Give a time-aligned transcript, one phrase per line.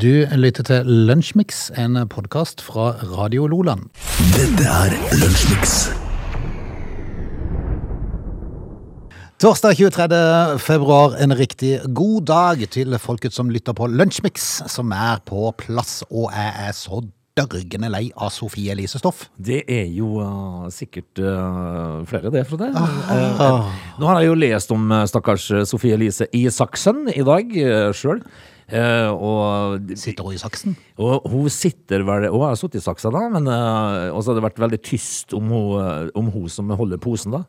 [0.00, 3.90] Du lytter til Lunsjmix, en podkast fra Radio Loland.
[4.32, 5.74] Dette er Lunsjmix.
[9.44, 10.20] Torsdag 23.
[10.64, 15.98] februar, en riktig god dag til folket som lytter på Lunsjmix, som er på plass,
[16.08, 17.02] og jeg er så
[17.36, 19.26] dørgende lei av Sofie Elise Stoff.
[19.36, 22.70] Det er jo uh, sikkert uh, flere, det, Frode.
[22.72, 23.68] Uh,
[24.00, 28.24] nå har jeg jo lest om uh, stakkars Sofie Elise Isaksen i dag uh, sjøl.
[28.70, 30.76] Og, Sitter hun i saksen?
[31.00, 34.44] og hun sitter vel Hun har sittet i saksa, da, men uh, også har det
[34.44, 37.42] vært veldig tyst om hun, uh, om hun som holder posen, da.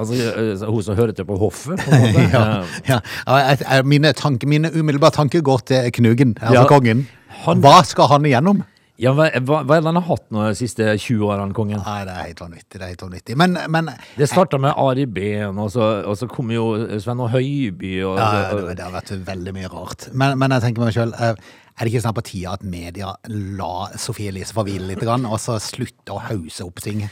[0.00, 1.78] Altså uh, hun som hører til på hoffet.
[1.78, 2.26] På en måte.
[2.32, 3.82] Ja, Uh, ja.
[3.86, 6.66] Mine, tanke, mine umiddelbare tanker går til Knugen, altså Ja.
[6.68, 7.06] kongen.
[7.46, 8.64] Han- Hva skal han igjennom?
[9.00, 11.80] Ja, hva, hva, hva er det han har hatt nå de siste 20 årene, kongen?
[11.80, 12.74] Nei, det er helt vanvittig.
[12.74, 13.36] Det er helt vanvittig.
[13.40, 16.66] Men, men Det starta med Ari Behn, og og så kom jo
[17.00, 17.94] Sven og Høiby.
[18.04, 20.10] Og, Ja, og, det, det har vært veldig mye rart.
[20.12, 23.14] Men, men jeg tenker meg selv, eh, er det ikke snart på tide at media
[23.56, 27.06] la Sofie Elise få hvile litt, og så slutte å hause opp ting?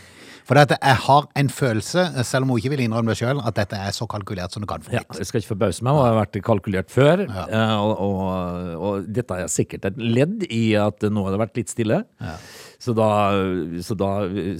[0.48, 3.56] For at jeg har en følelse, selv om hun ikke vil innrømme det selv, at
[3.58, 6.06] dette er så kalkulert som det kan få Ja, jeg skal ikke forbause meg, hun
[6.06, 7.26] har vært kalkulert før.
[7.28, 7.66] Ja.
[7.82, 11.72] Og, og, og dette er sikkert et ledd i at nå har det vært litt
[11.74, 12.00] stille.
[12.80, 13.10] Så, da,
[13.84, 14.10] så da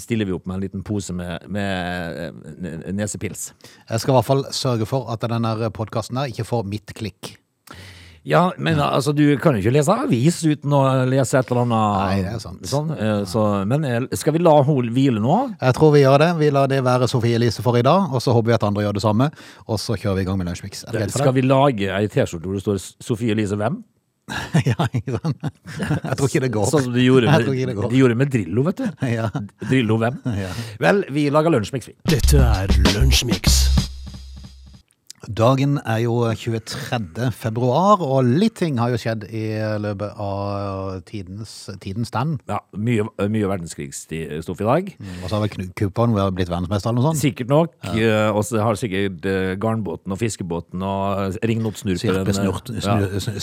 [0.02, 3.52] stiller vi opp med en liten pose med, med eh, nesepils.
[3.88, 7.38] Jeg skal i hvert fall sørge for at denne podcasten ikke får mitt klikk.
[8.28, 11.98] Ja, men altså, du kan jo ikke lese avis uten å lese et eller annet.
[12.02, 12.66] Nei, det er sant.
[12.68, 15.38] Sånn, eh, så, men eh, skal vi la hun hvile nå?
[15.56, 16.30] Jeg tror vi gjør det.
[16.42, 18.84] Vi lar det være Sofie Elise for i dag, og så håper vi at andre
[18.84, 19.30] gjør det samme.
[19.66, 20.84] Og så kjører vi i gang med Lunsjmix.
[21.16, 23.80] Skal vi lage ei T-skjorte hvor det står Sofie Elise hvem?
[24.68, 25.44] ja, ikke sant?
[25.80, 26.68] Jeg tror ikke det går.
[26.68, 27.92] Sånn som de gjorde med, tror ikke det går.
[27.94, 28.88] de gjorde med Drillo, vet du.
[29.18, 29.30] Ja.
[29.64, 30.20] Drillo hvem?
[30.84, 31.96] Vel, vi lager lunsjmix, vi.
[32.12, 33.62] Dette er Lunsjmix.
[35.28, 37.26] Dagen er jo 23.
[37.36, 39.42] februar, og litt ting har jo skjedd i
[39.76, 42.38] løpet av tidens, tidens stand.
[42.48, 44.88] Ja, mye, mye verdenskrigsstoff i dag.
[45.20, 47.20] Og så har vel Knu- Kuppern blitt verdensmester eller noe sånt.
[47.20, 47.74] Sikkert nok.
[47.92, 48.30] Ja.
[48.32, 52.32] Og så har sikkert eh, garnbåten og fiskebåten og ringnottsnurperen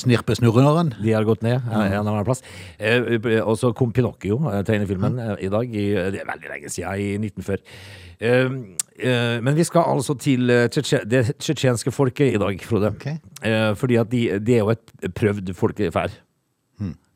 [0.01, 0.89] Snirpesnurreren.
[0.97, 1.03] ja.
[1.05, 2.41] De har gått ned eh, en eller annen plass.
[2.79, 3.05] Eh,
[3.45, 5.37] Og så kom Pinocchio, eh, tegnefilmen, mm.
[5.37, 5.69] i dag.
[5.69, 5.85] I,
[6.17, 8.84] det er veldig lenge siden, i 1940.
[8.99, 10.67] Eh, Men vi skal altså til eh,
[11.05, 12.93] det tsjetsjenske folket i dag, Frode.
[12.95, 13.07] Ok.
[13.43, 16.11] Eh, Fordi at de, det er jo et prøvd folkeferd.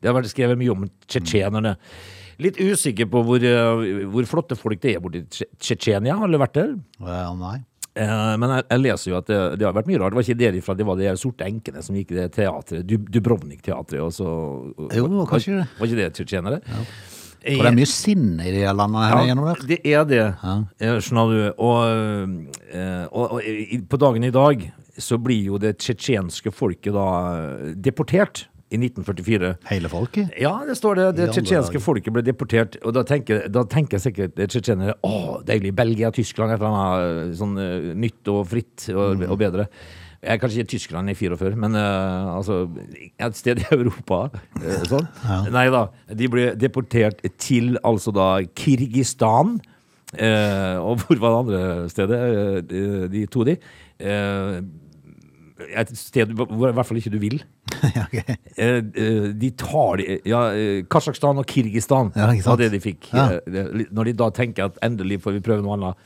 [0.00, 1.74] Det har vært skrevet mye om tsjetsjenerne.
[2.40, 3.42] Litt usikker på hvor,
[4.08, 6.14] hvor flotte folk det er borti Tsje- Tsjetsjenia.
[6.16, 6.70] Har du vært der?
[7.04, 7.58] Well, nei.
[8.00, 10.14] Men jeg, jeg leser jo at det, det har vært mye rart.
[10.14, 12.88] Det var ikke derifra, det var de sorte enkene som gikk i det teatret.
[13.12, 14.00] Dubrovnik-teatret.
[14.96, 15.66] Jo, kanskje det.
[15.76, 16.62] Var ikke det tsjetsjenere?
[17.40, 19.60] For det er mye sinne i de landene her gjennom der.
[19.70, 20.22] det er det,
[20.84, 21.40] eh, skjønner du.
[21.56, 24.66] Og, eh, og, og på dagen i dag
[25.00, 27.06] så blir jo det tsjetsjenske folket da
[27.38, 29.54] eh, deportert i 1944.
[29.70, 30.28] Hele folket.
[30.38, 31.06] Ja, det står det.
[31.18, 32.76] Det tsjetsjenske folket ble deportert.
[32.86, 37.56] Og da tenker, da tenker sikkert tsjetsjenere å, deilig, Belgia, Tyskland, et eller annet sånn
[37.98, 39.26] nytt og fritt og, Mm.
[39.32, 39.66] og bedre.
[40.20, 42.66] Jeg kanskje ikke Tyskland i 44, men uh, altså
[43.16, 44.26] et sted i Europa.
[44.60, 45.08] Uh, sånn.
[45.54, 45.86] Nei da.
[46.16, 49.56] De ble deportert til altså da Kirgistan.
[50.10, 52.20] Uh, og hvor var det andre stedet?
[52.68, 53.56] de, de to de.
[55.80, 57.40] Et sted hvor i hvert fall ikke du vil.
[57.96, 58.16] Ja, ok.
[58.60, 62.50] Eh, eh, de tar ja, eh, Kasjokstan og Kirgistan Ja, ikke sant?
[62.50, 63.06] var det de fikk.
[63.14, 63.38] Ja.
[63.94, 66.02] Når de da tenker at endelig får vi prøve noe annet.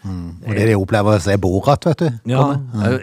[0.46, 2.20] Og det de opplever, er Borat, vet du.
[2.30, 2.44] Ja,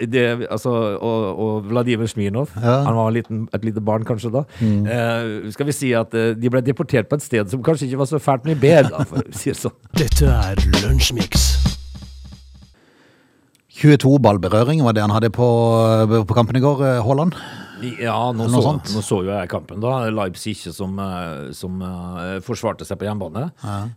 [0.05, 0.23] det,
[0.53, 2.77] altså, og, og Vladimir Smirnov, Ja.
[2.87, 4.45] han var en liten, et lite barn kanskje da.
[4.61, 8.11] Eh, skal vi si at de ble deportert på et sted som kanskje ikke var
[8.13, 9.75] så fælt mye bedre, for å si det sånn.
[9.99, 11.50] Dette er Lunsjmix.
[13.81, 15.49] 22 ballberøring var det han hadde på,
[16.27, 17.37] på kampen i går, eh, Haaland.
[17.81, 20.03] Ja, nå så, nå så jo jeg kampen, da.
[20.13, 23.47] Leipzig som, eh, som uh, forsvarte seg på hjemmebane.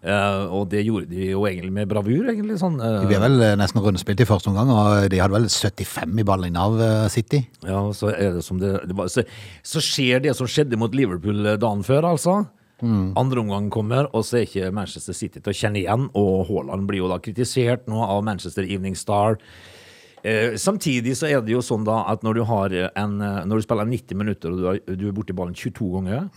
[0.01, 2.57] Eh, og det gjorde de jo egentlig med bravur, egentlig.
[2.63, 6.17] Sånn, uh, De ble vel nesten rundspilt i første omgang, og de hadde vel 75
[6.23, 6.81] i ballen av
[7.13, 7.45] City.
[7.67, 9.27] Ja, så er det som det, det var, så,
[9.67, 12.45] så skjer det som skjedde mot Liverpool dagen før, altså.
[12.85, 16.09] Andre omgang kommer, og så er ikke Manchester City til å kjenne igjen.
[16.21, 19.39] Og Haaland blir jo da kritisert nå av Manchester Evening Star.
[20.25, 23.61] Eh, samtidig så er det jo sånn da at når du har en eh, Når
[23.61, 26.31] du spiller 90 minutter og du, har, du er borti ballen 22 ganger,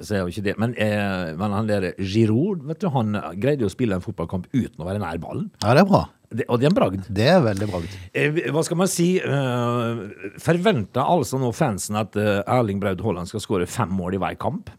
[0.00, 3.66] så er jo ikke det Men, eh, men han der Giroud, vet du, han greide
[3.66, 5.50] jo å spille en fotballkamp uten å være nær ballen.
[5.60, 6.02] Ja, det er bra.
[6.34, 7.04] Det, og det er en bragd.
[7.14, 7.82] Det er veldig bra.
[8.16, 9.10] Eh, Hva skal man si?
[9.20, 10.00] Eh,
[10.42, 14.40] forventer altså nå fansen at eh, Erling Braut Haaland skal skåre fem mål i hver
[14.40, 14.72] kamp?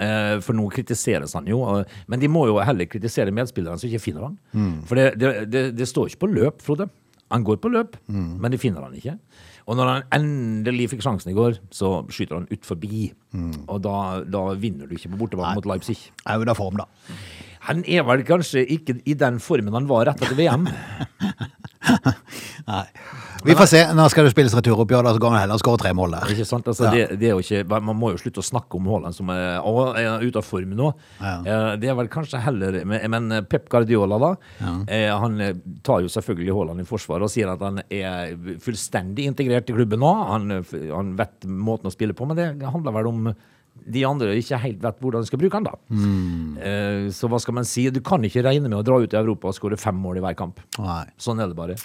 [0.00, 1.58] Eh, for nå kritiseres han jo,
[2.08, 4.38] men de må jo heller kritisere medspillerne som ikke finner han.
[4.88, 6.86] For det, det, det, det står ikke på løp, Frode.
[7.30, 8.40] Han går på løp, Mm.
[8.42, 9.12] men de finner han ikke.
[9.70, 13.12] Og når han endelig fikk sjansen i går, så skyter han ut forbi.
[13.32, 13.68] Mm.
[13.68, 13.92] Og da,
[14.26, 15.94] da vinner du ikke på bortebane mot Leipzig.
[16.26, 16.88] Er jo da form, da.
[17.68, 20.64] Han er vel kanskje ikke i den formen han var rett etter VM.
[22.70, 22.86] Nei.
[23.44, 23.80] Vi får se.
[23.96, 26.32] Nå skal det spilles returoppgjør, da, så går han heller og skårer tre mål der.
[26.34, 26.66] Ikke sant?
[26.68, 26.90] Altså, Ja.
[26.94, 29.60] det, det er jo ikke, man må jo slutte å snakke om Haaland som er,
[30.00, 30.90] er ute av form nå.
[31.20, 31.34] Ja.
[31.40, 35.18] Eh, Det er vel kanskje heller Men, Pep Guardiola, da, Ja.
[35.18, 39.70] han eh, tar jo selvfølgelig Haaland i forsvar og sier at han er fullstendig integrert
[39.70, 40.12] i klubben nå.
[40.34, 43.34] Han, eh, han vet måten å spille på, men det handler vel om
[43.90, 45.72] de andre ikke helt vet hvordan de skal bruke han, da.
[46.60, 47.88] Eh, Så hva skal man si?
[47.90, 50.24] Du kan ikke regne med å dra ut i Europa og skåre fem mål i
[50.24, 50.60] hver kamp.
[50.78, 51.06] Nei.
[51.18, 51.76] Sånn er det bare.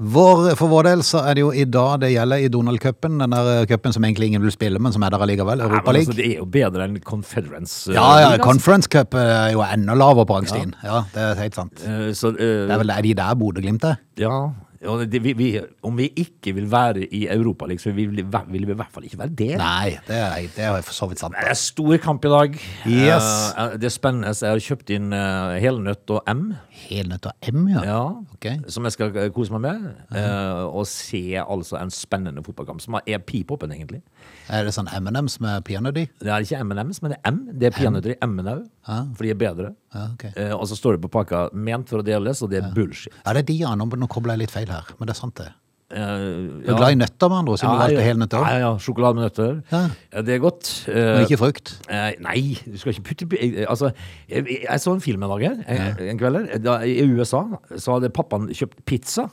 [0.00, 3.18] Vår, for vår del så er det jo i dag det gjelder i Donald-cupen.
[3.20, 5.60] Den der cupen som egentlig ingen vil spille, men som er der allikevel.
[5.60, 6.08] Europa League.
[6.08, 7.90] Europa altså, det er jo bedre enn Conference.
[7.90, 8.46] eh, Ja, ja, altså.
[8.46, 10.72] Conference Cup er jo enda lavere på rangstien.
[10.82, 11.84] Ja, det er helt sant.
[11.84, 14.00] Uh, Så, uh, Det er vel de der Bodø-Glimt er?
[14.16, 14.50] Ja,
[14.80, 15.48] det, vi, vi,
[15.84, 19.04] om vi ikke vil være i Europa, liksom, vi vil, vil vi i hvert fall
[19.04, 19.50] ikke være det.
[19.60, 21.36] Nei, det er, det er for så vidt sant.
[21.36, 22.56] Det er stor kamp i dag.
[22.88, 23.28] Yes.
[23.58, 24.32] Uh, det er spennende.
[24.32, 26.46] Jeg har kjøpt inn uh, helnøtt og M,
[26.80, 27.82] Helnøtt og M, ja.
[27.84, 28.00] ja,
[28.32, 28.56] okay.
[28.72, 29.82] som jeg skal kose meg med.
[30.16, 34.00] eh, og se altså en spennende fotballkamp, som er pip-open, egentlig.
[34.48, 36.06] Er det sånn M&M's med peanøtt i?
[36.22, 37.42] Det er ikke M&M's, men det er M.
[37.52, 39.74] Det er peanøtter i M-en òg, for de er bedre.
[39.94, 40.24] Ja, ok.
[40.36, 43.12] Eh, og så står det på pakka 'ment for å deles', og det er bullshit.
[43.26, 43.74] Ja, det er de, ja.
[43.74, 45.48] Nå, nå kobler jeg litt feil her, men det er sant det.
[45.92, 48.04] Eh, Du er glad i nøtter, med andre ord, siden du valgte
[48.46, 49.62] Ja, ja, sjokolade med nøtter.
[49.72, 49.90] Ja.
[50.12, 50.86] Ja, det er godt.
[50.88, 51.72] Eh, Men ikke frukt.
[51.90, 53.90] eh, nei, du skal ikke putte eh, Altså,
[54.28, 56.46] jeg, jeg så en film en dag her, en, en kveld.
[56.48, 56.58] her.
[56.58, 57.42] Da, I USA
[57.76, 59.28] så hadde pappaen kjøpt pizza.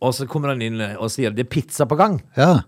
[0.00, 2.20] Og så kommer han inn og sier 'det er pizza på gang'.
[2.36, 2.60] Ja.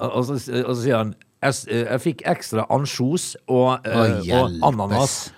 [0.00, 3.92] Og, og, så, og så sier han jeg, s- jeg fikk ekstra ansjos og, eh,
[3.92, 4.62] Å, og hjelpes.
[4.62, 5.32] ananas.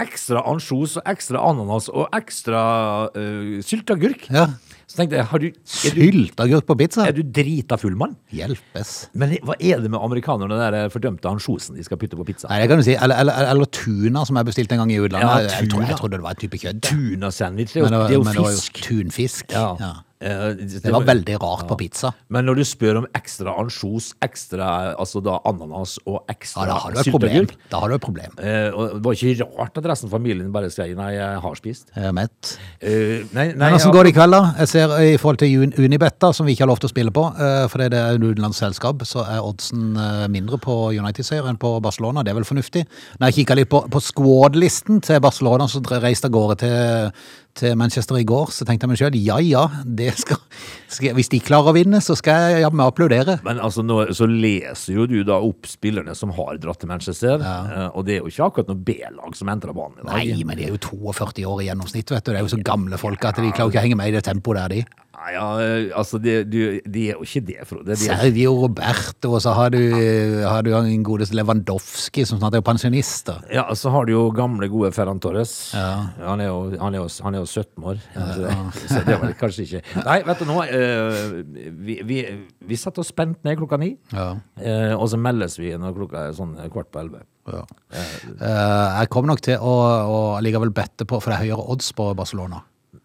[0.00, 2.64] Ekstra ansjos og ekstra ananas og ekstra
[3.12, 4.28] uh, sylteagurk.
[4.32, 4.48] ja.
[4.90, 5.52] Så tenkte jeg, har du, er
[5.94, 7.04] du, Sylteagurk på pizza?
[7.06, 8.16] er du drita full, mann?
[8.34, 8.88] Hjelpes.
[9.14, 12.50] Men hva er det med amerikanerne og den fordømte ansjosen de skal putte på pizza?
[12.50, 12.96] Nei, det kan du si.
[12.98, 15.30] Eller, eller, eller tuna, som jeg bestilte en gang i utlandet.
[15.30, 15.88] Ja, jeg, trodde, tuna.
[15.92, 16.82] jeg trodde det var en type kjøtt.
[16.90, 18.82] Tuna-sandwich, det er jo, det det er jo men det var fisk.
[18.88, 19.54] tunfisk.
[19.54, 19.68] Ja.
[19.78, 19.92] Ja.
[20.20, 20.50] Eh,
[20.84, 22.10] Det var veldig rart på pizza.
[22.28, 26.74] Men når du spør om ekstra ansjos, ekstra altså da ananas og Ja, ekstra da
[26.82, 27.46] har du et problem.
[27.70, 28.34] Da har du et problem.
[28.38, 31.86] eh, Det var ikke rart at resten av familien bare sier nei, jeg har spist.
[31.96, 32.58] Jeg er mett.
[32.82, 34.54] Eh, nei, nei, Men hvordan ja, går det i kveld, da?
[34.58, 36.92] Jeg ser i forhold til Un- Unibet, da, som vi ikke har lov til å
[36.92, 41.48] spille på, eh, fordi det er et utenlandsselskap, så er oddsen eh, mindre på United-seier
[41.48, 42.22] enn på Barcelona.
[42.22, 42.84] Det er vel fornuftig.
[43.18, 47.12] Når jeg kikka litt på, på squad-listen til Barcelona, som reiste av gårde til,
[47.60, 50.40] til Manchester i går, så tenkte jeg meg sjøl ja ja, det skal,
[50.90, 53.38] skal, hvis de klarer å vinne, så skal jeg jammen applaudere.
[53.46, 57.44] Men altså, nå, så leser jo du da opp spillerne som har dratt til Manchester,
[57.44, 57.90] ja.
[57.90, 60.16] og det er jo ikke akkurat noe B-lag som entrer banen i dag.
[60.16, 62.32] Nei, men de er jo 42 år i gjennomsnitt, vet du.
[62.32, 64.24] Det er jo så gamle folk at de klarer ikke å henge med i det
[64.26, 65.08] tempoet der, de.
[65.20, 65.46] Nei, ja,
[66.00, 67.84] altså, de, de, de er jo ikke det, Frode.
[67.90, 69.76] De er, Sergio Roberto, og så har du,
[70.48, 73.28] har du en godeste Lewandowski, som snart er jo pensjonist.
[73.52, 75.52] ja, så har du jo gamle, gode Ferran Torres.
[75.76, 78.54] Han, er jo, han, er jo, han er jo 17 år, så,
[78.94, 79.82] så det var det kanskje ikke.
[80.08, 81.36] Nei, vet du nå, eh,
[81.84, 82.18] vi, vi,
[82.72, 84.30] vi satt oss spent ned klokka ni, Ja.
[84.56, 87.26] eh, og så meldes vi når klokka er sånn kvart på elleve.
[87.50, 87.60] Ja.
[87.92, 89.76] Eh, jeg kommer nok til å,
[90.08, 92.64] å likevel bette på, for det er høyere odds på Barcelona.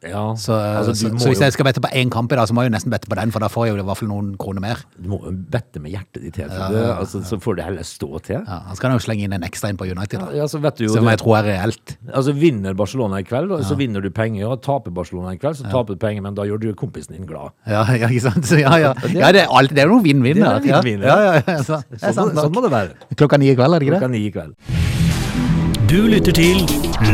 [0.09, 2.55] Ja, Så, altså, så, så hvis jeg skal bette på én kamp i dag, så
[2.55, 4.11] må jeg jo nesten bette på den, for da får jeg jo i hvert fall
[4.11, 4.83] noen kroner mer.
[4.97, 6.83] du må jo bette med hjertet ditt helt, Frode.
[6.95, 8.39] altså, så får det heller stå til.
[8.41, 10.29] Ja, Han skal jo slenge inn en ekstra inn på United, da.
[10.35, 11.97] Ja, så vet du jo som jeg tror er reelt.
[12.11, 14.47] Altså Vinner Barcelona i kveld, så vinner du penger.
[14.49, 17.27] Og taper Barcelona i kveld, så taper du penger, men da gjør du kompisen din
[17.29, 17.55] glad.
[17.67, 18.45] Ja, ja ikke sant?
[18.47, 18.93] Så, ja, ja.
[19.21, 20.59] ja det, er alt, det er jo noe vinn-vinn er.
[20.65, 21.35] Ja, vinn-vinn, ja, ja.
[21.39, 23.15] ja, ja, så, Sånn, sånn må det være.
[23.17, 24.03] Klokka ni i kveld, er det ikke det?
[24.03, 24.83] Klokka ni i kveld.
[25.89, 26.65] Du lytter til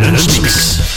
[0.01, 0.90] Lunsjmix.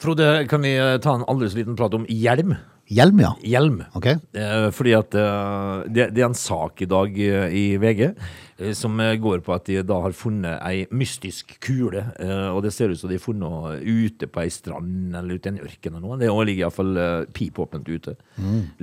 [0.00, 2.56] Frode, kan vi eh, ta en aldri så liten prat om hjelm?
[2.86, 3.32] Hjelm, ja.
[3.42, 3.80] Hjelm.
[3.98, 4.04] Ok.
[4.06, 8.74] Eh, Fordi at eh, det, det er en sak i dag eh, i VG eh,
[8.78, 12.04] som eh, går på at de da har funnet ei mystisk kule.
[12.22, 15.50] eh, Og det ser ut som de har funnet ute på ei strand eller ute
[15.50, 16.20] i en ørken eller noe.
[16.22, 18.14] Det ligger iallfall uh, pipåpent ute.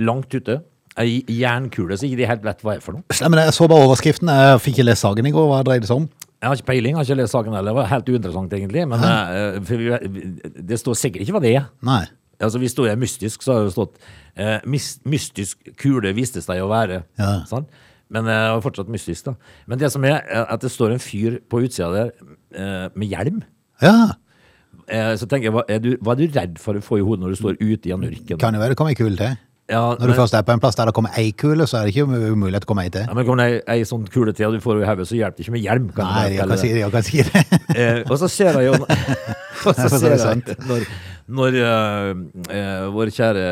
[0.03, 0.59] Langt ute.
[0.99, 3.07] Ei jernkule så ikke de helt vet hva er for noe.
[3.21, 4.29] Nei, men Jeg så bare overskriften.
[4.29, 5.47] Jeg fikk ikke lest saken i går.
[5.49, 6.09] Hva dreide det seg om?
[6.43, 7.71] Jeg har ikke peiling, har ikke lest saken heller.
[7.71, 8.81] Det var helt uinteressant, egentlig.
[8.91, 11.69] Men uh, det står sikkert ikke hva det er.
[11.87, 12.01] Nei.
[12.43, 13.95] Altså Hvis det er mystisk, så har det stått
[14.35, 17.05] uh, 'Mystisk kule viste seg å være'.
[17.21, 17.31] Ja.
[17.47, 17.71] Sant?
[18.13, 19.55] Men eh, det er fortsatt mystisk, da.
[19.71, 23.09] Men det som er, er at det står en fyr på utsida der uh, med
[23.09, 23.39] hjelm.
[23.81, 24.11] Ja.
[24.83, 27.05] Uh, så tenker jeg, hva er, du, hva er du redd for å få i
[27.05, 28.37] hodet når du står ute i en ørken?
[28.43, 29.39] Kan jo være det kommer ei kule til.
[29.71, 31.77] Ja, Når du men, først er på en plass der det kommer ei kule, så
[31.79, 32.03] er det ikke
[32.33, 33.05] umulig å komme ei til.
[33.07, 35.15] ja, men kommer det ei, ei sånn kule til, og du får i hodet, så
[35.15, 35.87] hjelper det ikke med hjelm.
[35.95, 36.81] Kan Nei, jeg kan si, det.
[36.83, 37.43] jeg kan si det.
[37.79, 38.73] Eh, og så ser jeg jo
[39.63, 40.83] så ser er jeg når,
[41.39, 43.45] når uh, vår kjære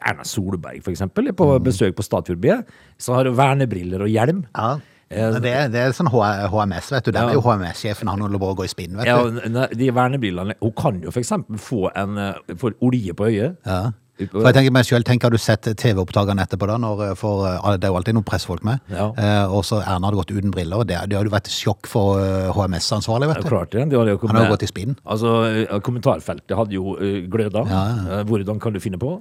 [0.00, 1.64] Erna Solberg, for eksempel, er på Mm.
[1.66, 2.56] besøk på Statfjord B,
[2.98, 4.44] så har hun vernebriller og hjelm.
[4.56, 4.78] Ja.
[5.10, 7.10] Eh, Det, det er sånn HMS, vet du.
[7.12, 7.28] Der Ja.
[7.28, 9.40] er jo HMS-sjefen, han holder på å gå i spinn, vet du.
[9.50, 12.16] Ja, de vernebrillene Hun kan jo for eksempel få en
[12.56, 13.56] få olje på øyet.
[13.66, 13.90] Ja.
[14.30, 17.46] For jeg tenker meg selv, tenk har du sett TV-opptakene etterpå da, når, eh, for
[17.48, 19.08] eh, det er jo alltid noen pressfolk med, Ja.
[19.16, 21.86] eh, og så Erna hadde gått uten briller, og det, det hadde jo vært sjokk
[21.90, 23.48] for eh, HMS-ansvarlig, vet du.
[23.48, 23.88] klart det.
[23.90, 24.96] De hadde jo Han hadde gått i spinn.
[25.06, 25.32] Altså,
[25.66, 26.96] eh, Kommentarfeltet hadde jo
[27.32, 27.64] gløda.
[27.70, 27.82] Ja,
[28.18, 28.22] ja.
[28.28, 29.20] Hvordan kan du finne på?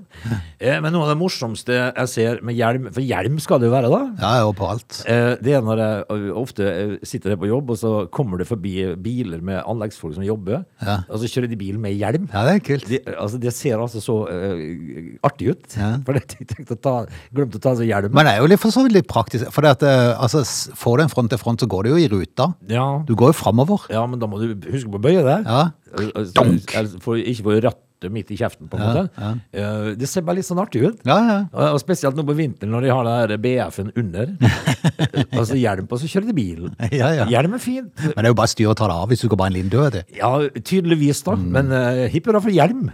[0.59, 3.73] Eh, Men noe av det morsomste jeg ser med hjelm For hjelm skal det jo
[3.73, 4.01] være, da.
[4.19, 5.03] Ja, og på alt.
[5.07, 8.37] Eh, Det er når jeg eh, ofte eh, sitter her på jobb, og så kommer
[8.41, 10.99] det forbi biler med anleggsfolk som jobber, Ja.
[11.09, 12.27] og så kjører de bil med hjelm.
[12.33, 12.87] Ja, det er kult.
[12.89, 14.88] De, altså, de ser altså så eh,
[15.25, 15.65] artig ut.
[15.77, 15.91] Ja.
[16.07, 16.95] For jeg tenkte å ta,
[17.35, 18.13] glemte å ta seg hjelm.
[18.15, 20.43] Men det er jo litt for så vidt litt praktisk, for det at, eh, altså,
[20.79, 22.49] får du en front til front, så går det jo i ruta.
[22.71, 22.87] Ja.
[23.07, 23.85] Du går jo fremover.
[23.93, 25.45] ja, men da må du huske på å bøye deg.
[25.47, 25.61] Ja.
[25.93, 26.73] Eh, eh, så- Donk.
[27.03, 29.41] For ikke få rattet midt i kjeften, på en Ja, måte.
[29.51, 29.93] Ja.
[29.99, 31.01] Det ser bare litt sånn artig ut.
[31.03, 31.17] Ja,
[31.51, 31.71] ja.
[31.73, 34.31] Og spesielt nå på vinteren når de har den BF-en under.
[35.35, 36.75] altså hjelm på, så kjører de bilen.
[36.95, 37.25] Ja, ja.
[37.27, 37.91] Hjelm er fint.
[37.99, 39.57] Men det er jo bare styr å ta det av hvis du går bare en
[39.57, 39.99] liten dør.
[40.15, 40.31] Ja,
[40.63, 41.35] tydeligvis da.
[41.35, 42.87] Men uh, hipp hurra for hjelm.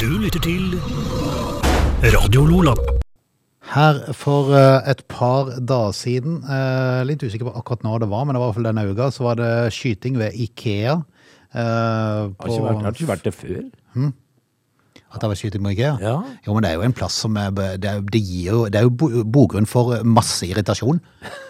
[0.00, 0.78] Du lytter til
[2.14, 2.72] Radio Lola.
[3.74, 8.24] Her for eh, et par dager siden, eh, litt usikker på akkurat når det var,
[8.24, 10.94] men det var i hvert fall denne uka, så var det skyting ved Ikea.
[11.52, 11.60] På...
[11.60, 13.60] Har ikke vært, har ikke vært det før.
[15.10, 15.96] At det var skyting på Ikea?
[15.98, 16.16] Ja.
[16.46, 18.84] Jo, men det er jo en plass som er, det, er, det jo, det er
[18.86, 21.00] jo bo- bogrunn for masse irritasjon.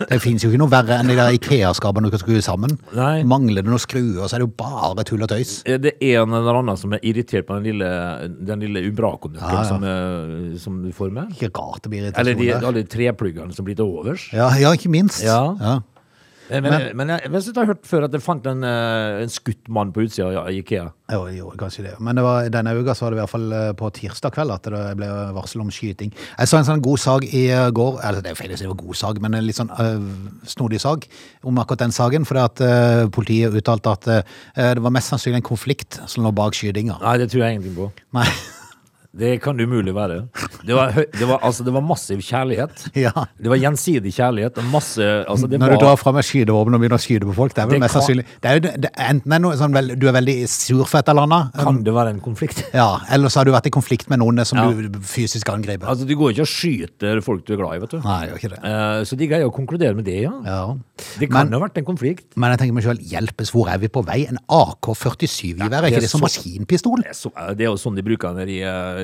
[0.08, 2.78] Det finnes jo ikke noe verre enn de der Ikea-skapene du kan skru sammen.
[2.96, 3.20] Nei.
[3.28, 5.58] Mangler det noen skruer, så er det jo bare tull og tøys.
[5.68, 7.90] Er Det en eller annen som er irritert på den lille,
[8.48, 9.68] den lille Umbraco-nøkkelen Ja, ja.
[9.68, 11.36] som, eh, som du får med.
[11.36, 14.30] Ikke rart det blir Eller de, irritasjon alle trepluggene som blir til overs.
[14.32, 15.20] Ja, ja, ikke minst.
[15.22, 15.80] Ja.
[16.50, 16.56] Ja.
[16.56, 19.30] Eh, Men, men, jeg, men jeg har hørt før at jeg fant en, eh, en
[19.32, 20.88] skutt mann på utsida av Ikea.
[21.10, 21.94] Jo, jo, kanskje det.
[22.02, 24.54] Men det var, denne uka så var det i hvert fall eh, på tirsdag kveld
[24.54, 26.12] at det ble varsel om skyting.
[26.38, 28.72] Jeg så en sånn god sag i går, eller det er feil å si det
[28.72, 30.06] var god sag, men en litt sånn øh,
[30.50, 31.06] snodig sag
[31.46, 34.22] om akkurat den saken, fordi at øh, politiet uttalte at øh,
[34.56, 36.98] det var mest sannsynlig en konflikt som lå bak skytinga.
[37.02, 37.90] Nei, det tror jeg ingenting på.
[38.16, 38.26] Nei,
[39.12, 40.20] Det kan det umulig være.
[40.62, 42.84] Det var, det var, altså, det var massiv kjærlighet.
[42.94, 43.10] ja.
[43.40, 47.00] Det var gjensidig kjærlighet masse altså, det Når du drar fram et skytevåpen og begynner
[47.00, 48.24] å skyte på folk, det er vel Det mest sannsynlig
[49.10, 51.94] Enten er noe sånn vel, du er veldig sur for et eller annet, Kan det
[51.96, 52.62] være en konflikt?
[52.76, 54.68] ja, eller så har du vært i konflikt med noen som Ja.
[54.70, 55.88] du fysisk angriper.
[55.90, 57.98] Altså, Du går ikke og skyter folk du er glad i, vet du.
[58.04, 58.60] Nei, gjør ikke det.
[58.62, 60.32] Uh, så de greier å konkludere med det, ja.
[60.44, 60.62] Ja.
[61.18, 62.26] Det kan Men- ha vært en konflikt.
[62.36, 64.20] Men jeg tenker meg selv, hjelpes, hvor er vi på vei?
[64.28, 67.02] En AK-47-gevær, er ikke det som maskinpistol?
[67.02, 68.99] Det er, så, det er jo sånn de bruker den i, eh,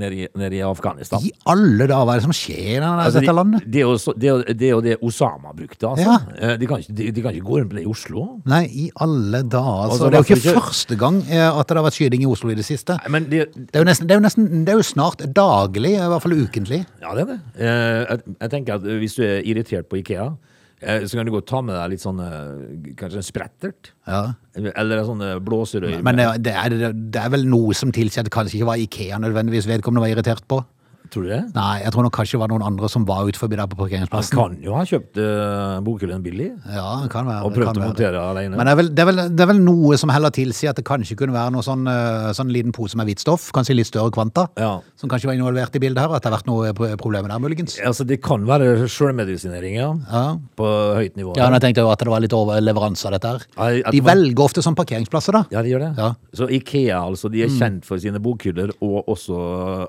[0.00, 1.20] nede i, nede i Afghanistan.
[1.24, 3.64] I alle dager, hva er det som skjer i Altså, dette landet?
[3.66, 6.16] det, er jo det, er det er det Osama brukte, altså.
[6.40, 6.50] Ja.
[6.52, 8.26] Eh, De, kan ikke, de, de kan ikke gå rundt med det i Oslo.
[8.50, 9.84] Nei, i alle dager.
[9.86, 12.22] Altså, Altså, det er jo ikke ikke- første gang eh, at det har vært skyting
[12.22, 12.98] i Oslo i det siste.
[13.00, 16.08] Nei, Men det, er nesten, det er jo nesten, det er jo snart daglig, i
[16.12, 16.84] hvert fall ukentlig.
[17.02, 17.40] ja, det er det.
[17.58, 20.49] Eh, Jeg, jeg tenker at hvis du er irritert på Ikea, eh,
[20.80, 23.90] så kan du godt ta med deg litt sånn eh, Kanskje en sprettert?
[24.08, 24.22] Ja.
[24.56, 25.98] Eller sånn eh, blåserøy.
[26.06, 28.80] Men det, det, er, det er vel noe som tilsier at det kanskje ikke var
[28.80, 30.62] Ikea nødvendigvis vedkommende var irritert på?
[31.10, 31.40] Tror du det?
[31.56, 33.76] Nei, jeg tror nok kanskje det var noen andre som var ute forbi der på
[33.76, 34.36] Han parkeringsplassen.
[34.38, 37.42] kan jo ha kjøpt uh, bokhyllen billig Ja, det kan være.
[37.44, 38.56] og det prøvd å montere montere alene.
[38.56, 40.78] Men det er, vel, det, er vel, det er vel noe som heller tilsier at
[40.78, 43.90] det kanskje kunne være noe sånn, eh, sånn liten pose med hvitt stoff, kanskje litt
[43.90, 44.76] større kvanta, Ja.
[44.96, 47.40] som kanskje var involvert i bildet her, at det har vært noe problem problemer der,
[47.42, 47.74] muligens.
[47.82, 49.88] Altså, det kan være sjølmedisinering, ja.
[50.12, 50.36] Ja.
[50.56, 51.34] På høyt nivå.
[51.36, 53.46] Ja, men jeg tenkte jo at det var litt overleveranse av dette her.
[53.90, 55.42] De det velger ofte sånn parkeringsplasser, da.
[55.50, 55.90] Ja, de gjør det.
[55.98, 56.12] Ja.
[56.36, 59.40] Så Ikea, altså, de er kjent for sine bokhyller og også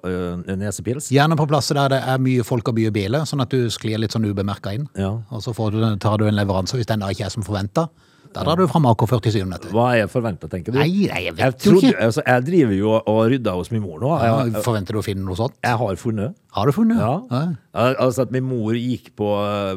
[0.01, 1.10] øh, nesepils.
[1.11, 3.99] Gjerne på plasser der det er mye folk og mye biler, sånn at du sklir
[3.99, 4.87] litt sånn ubemerka inn.
[4.95, 5.11] Ja.
[5.35, 7.89] Og så får du, tar du en leveranse, hvis den da ikke er som forventa.
[8.31, 9.69] Da drar du fram AK-47, vet du.
[9.75, 10.77] Hva er forventa, tenker du?
[10.79, 12.05] Nei, nei, jeg vet jeg, jo trodde, ikke.
[12.07, 14.11] altså, jeg driver jo og rydder hos min mor nå.
[14.23, 15.57] Ja, Forventer du å finne noe sånt?
[15.63, 16.37] jeg har funnet.
[16.55, 16.99] Har du funnet?
[16.99, 17.11] Ja.
[17.31, 19.27] Ja, Altså at min mor gikk på,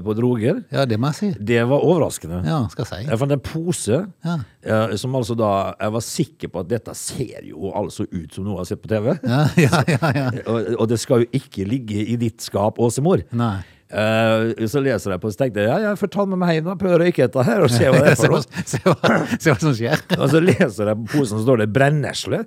[0.07, 1.29] på droger, ja det må jeg si.
[1.51, 2.41] det var overraskende.
[2.47, 3.11] Ja, skal jeg si.
[3.11, 4.39] Jeg fant en pose Ja.
[4.63, 8.45] eh, som altså da Jeg var sikker på at dette ser jo altså ut som
[8.47, 9.13] noe jeg har sett på TV.
[9.23, 10.27] Ja, ja, ja, ja.
[10.51, 13.23] Og, og det skal jo ikke ligge i ditt skap, Åsemor.
[13.35, 13.57] Nei.
[13.95, 16.79] Eh, så leser jeg på og tenkte ja, jeg får ta med meg hjem og
[16.81, 18.65] prøve å røyke dette her og se hva det er for noe.
[18.67, 20.03] se, hva, se hva som skjer.
[20.19, 22.41] Og så leser jeg på posen, så står det brennesle.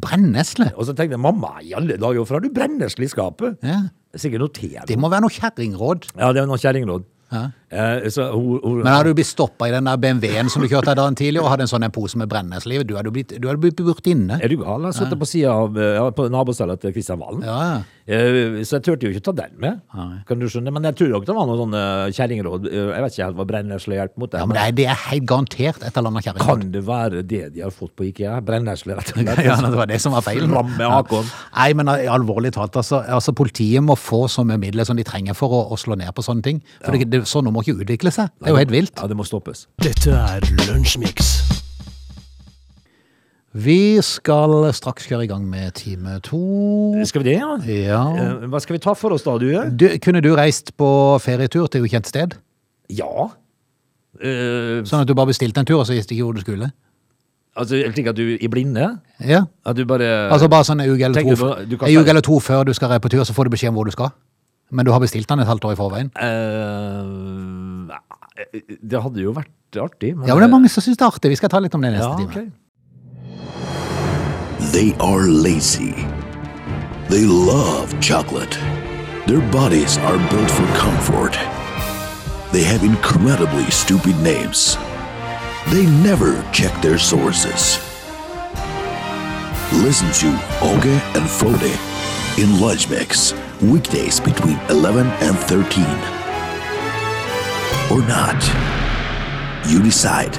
[0.00, 0.70] Brennesle?
[0.74, 3.60] Og så tenkte jeg mamma, i alle dager, hvorfor har du brennesle i skapet?
[3.66, 3.82] Ja.
[4.14, 4.70] Er sikkert noe te.
[4.88, 6.08] Det må være noe kjerringråd.
[6.16, 7.04] Ja, det er noe kjerringråd.
[7.34, 7.44] Ja.
[7.74, 10.68] Eh, så hun, hun, Men hadde du blitt stoppa i den der BMW-en som du
[10.70, 13.34] kjørte her dagen tidlig, og hadde en sånn en pose med brennesliv, du hadde blitt,
[13.40, 14.38] du hadde blitt burt inne.
[14.38, 14.86] Er du gal?
[14.90, 17.42] Jeg sittet på sida av eh, ja, på nabostellet til Kristian Valen.
[17.46, 17.82] Ja, ja.
[18.04, 19.78] Eh, Så jeg turte jo ikke ta den med.
[20.28, 20.70] Kan du skjønne?
[20.76, 21.82] Men jeg tror nok det var noen sånne
[22.14, 22.66] kjerringråd.
[22.68, 24.42] Eh, Jeg vet ikke helt hva brennesle hjelper mot det.
[24.42, 26.60] ja, men det er, det er helt garantert et eller annet kjerringråd.
[26.64, 28.36] Kan det være det de har fått på IKEA?
[28.44, 29.42] Brennesle, rett og slett.
[29.48, 30.44] Ja, det var det som var feil.
[30.52, 31.24] Ramme Hakon.
[31.56, 35.34] Nei, men alvorlig talt, altså, altså politiet må få så mye midler som de trenger
[35.38, 36.60] for å, å slå ned på sånne ting.
[36.84, 38.30] For det, det, sånn må ikke utvikle seg.
[38.38, 38.94] Det er jo helt vilt.
[39.00, 39.66] Ja, det må stoppes.
[39.82, 41.34] Dette er Lunsjmix.
[43.54, 46.40] Vi skal straks kjøre i gang med time to.
[47.06, 47.52] Skal vi det, ja?
[47.70, 48.00] Ja.
[48.18, 49.50] Eh, Hva skal vi ta for oss da, du?
[49.70, 50.88] Du, kunne du reist på
[51.22, 52.34] ferietur til ukjent sted?
[52.90, 53.28] Ja.
[54.18, 56.72] Uh, Sånn at du bare bestilte en tur, og så visste ikke hvor du skulle?
[57.54, 58.88] altså, jeg tenker at du i blinde?
[59.22, 59.44] Ja.
[59.66, 63.04] At du bare Altså bare sånn en uke eller to, eller før du skal reise
[63.04, 64.10] på tur, så får du beskjed om hvor du skal.
[64.74, 66.10] Men du har bestilt den et halvt år i forveien.
[66.18, 67.04] Eh,
[68.52, 69.48] Det hadde jo vært
[69.80, 70.14] artig.
[70.16, 71.30] Men, Ja, men det er mange som syns det er artig.
[71.30, 72.28] Vi skal ta litt om det neste Ja, time.
[72.30, 72.52] ok.
[74.72, 75.94] They are lazy.
[77.08, 78.58] They love chocolate.
[79.26, 81.38] Their bodies are built for comfort.
[82.52, 84.76] They have incredibly stupid names.
[85.70, 87.78] They never check their sources.
[89.72, 90.28] Listen to
[90.62, 91.72] Oge and Frode
[92.38, 95.84] in Lunch Mix, weekdays between 11 and 13.
[97.92, 98.40] Or not.
[99.70, 100.36] You decide.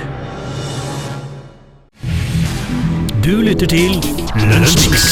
[3.24, 3.92] Du lytter til
[4.50, 5.04] Lunsjmix.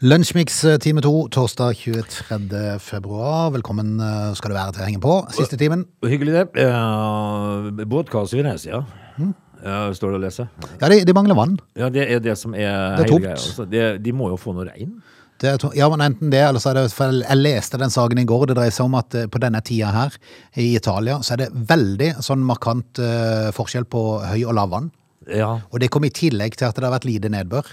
[0.00, 2.78] Lunsjmix eh, time to, torsdag 23.
[2.80, 3.50] februar.
[3.50, 5.18] Velkommen eh, skal du være til å henge på.
[5.36, 5.84] Siste timen.
[6.06, 6.46] Hyggelig det.
[6.68, 8.82] Uh, Båtkaos i Venezia.
[9.18, 9.34] Mm.
[9.58, 10.48] Eh, står det å lese.
[10.78, 11.58] Ja, de, de mangler vann.
[11.78, 13.28] Ja, det er det som er Det er hele tomt.
[13.28, 13.36] greia.
[13.36, 14.96] Altså, det, de må jo få noe regn.
[15.38, 18.24] To ja, men enten det, eller så er det for Jeg leste den saken i
[18.26, 18.46] går.
[18.50, 20.16] Det dreier seg om at eh, på denne tida her
[20.58, 24.90] i Italia, så er det veldig sånn markant uh, forskjell på høy og lav vann.
[25.30, 25.60] Ja.
[25.70, 27.70] Og det kom i tillegg til at det har vært lite nedbør.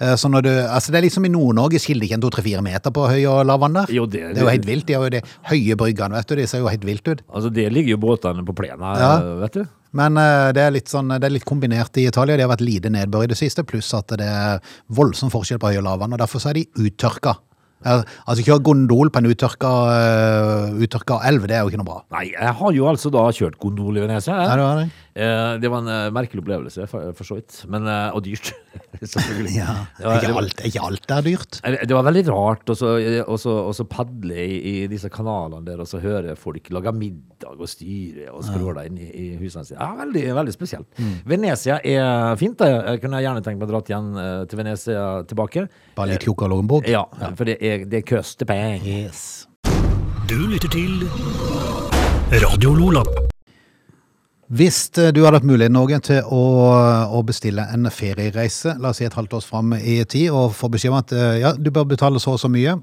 [0.00, 2.90] Eh, Så når du, altså det er liksom I Nord-Norge skiller ikke en to-tre-fire meter
[2.92, 3.92] på høy og lav vann der.
[3.94, 4.86] Jo, det- det er jo helt vilt.
[4.86, 5.22] De har jo de
[5.52, 6.34] høye bryggene, vet du.
[6.36, 7.22] De ser jo helt vilt ut.
[7.32, 9.12] Altså, det ligger jo båtene på plena, Ja.
[9.46, 9.64] vet du.
[9.96, 12.36] Men eh, det er sånn, det er litt kombinert i Italia.
[12.36, 14.62] Det har vært lite nedbør i det siste, pluss at det er
[14.92, 16.16] voldsom forskjell på høy og lav vann.
[16.16, 17.36] Og derfor er de uttørka.
[17.84, 21.98] Altså kjøre gondol på en uttørka, eh, uttørka elv, det er jo ikke noe bra.
[22.16, 24.32] Nei, jeg har jo altså da kjørt gondol i Venezia.
[24.48, 24.86] Ja, det var det.
[25.16, 27.58] Eh, det var en eh, merkelig opplevelse, for, for så vidt.
[27.72, 28.50] Men, og dyrt,
[29.02, 29.54] selvfølgelig.
[29.60, 29.74] Ja.
[30.00, 31.60] Det var- Ikke alt, ikke alt er dyrt.
[31.62, 33.38] Det var veldig rart å så- å
[33.76, 38.32] så- padle i, i disse kanalene der og så høre folk lage middag og styre
[38.32, 39.78] og skråle inn i, i husene sine.
[39.78, 40.88] Ja, veldig, veldig spesielt.
[40.98, 41.14] Mm.
[41.28, 42.56] Venezia er fint.
[42.58, 42.66] Da.
[42.96, 44.10] Jeg kunne gjerne tenkt meg å dra igjen
[44.50, 45.68] til Venezia tilbake.
[45.94, 46.88] Bare litt tjukkere lommebok.
[46.90, 47.04] Ja,
[47.36, 47.58] for det
[47.90, 48.82] det koster penger.
[48.86, 49.46] Yes.
[50.30, 51.04] Du lytter til
[52.42, 53.04] Radio Lola.
[54.46, 56.42] Hvis eh, du hadde hatt mulighet Norge, til å,
[57.18, 60.70] å bestille en feriereise, la oss si et halvt års fram i tid, og få
[60.70, 62.76] beskjed om at eh, ja, du bør betale så og så mye,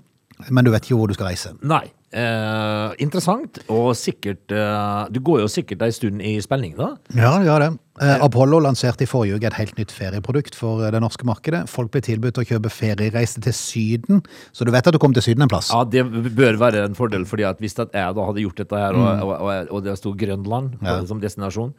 [0.49, 1.53] men du vet ikke hvor du skal reise.
[1.63, 1.85] Nei.
[2.13, 6.91] Eh, interessant, og sikkert eh, Du går jo sikkert ei stund i spenning, da.
[7.17, 7.71] Ja, du gjør det.
[8.01, 11.67] Eh, Apollo lanserte i forrige uke et helt nytt ferieprodukt for eh, det norske markedet.
[11.69, 15.21] Folk ble tilbudt å kjøpe feriereise til Syden, så du vet at du kom til
[15.25, 15.69] Syden en plass.
[15.69, 16.01] Ja, det
[16.33, 19.21] bør være en fordel, fordi at hvis at jeg da hadde gjort dette her, og,
[19.27, 21.03] og, og, og det sto Grønland Ja.
[21.05, 21.75] som destinasjon,